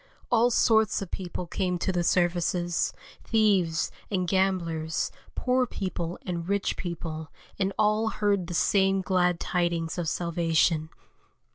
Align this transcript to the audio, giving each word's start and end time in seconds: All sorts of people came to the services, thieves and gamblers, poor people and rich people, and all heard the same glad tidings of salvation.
All 0.31 0.49
sorts 0.49 0.99
of 1.03 1.11
people 1.11 1.45
came 1.45 1.77
to 1.77 1.91
the 1.91 2.03
services, 2.03 2.91
thieves 3.23 3.91
and 4.09 4.27
gamblers, 4.27 5.11
poor 5.35 5.67
people 5.67 6.17
and 6.25 6.49
rich 6.49 6.75
people, 6.75 7.31
and 7.59 7.71
all 7.77 8.07
heard 8.07 8.47
the 8.47 8.55
same 8.55 9.01
glad 9.01 9.39
tidings 9.39 9.99
of 9.99 10.09
salvation. 10.09 10.89